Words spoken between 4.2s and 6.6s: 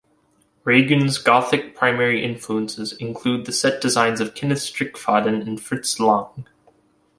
Kenneth Strickfaden and Fritz Lang.